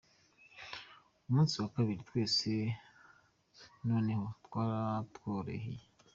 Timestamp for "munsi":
1.35-1.53